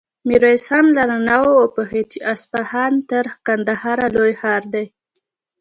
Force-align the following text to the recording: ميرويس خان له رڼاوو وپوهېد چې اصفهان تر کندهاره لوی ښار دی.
ميرويس 0.27 0.63
خان 0.69 0.85
له 0.95 1.03
رڼاوو 1.11 1.59
وپوهېد 1.61 2.05
چې 2.13 2.19
اصفهان 2.33 2.93
تر 3.09 3.23
کندهاره 3.47 4.07
لوی 4.15 4.33
ښار 4.41 4.63
دی. 4.73 4.85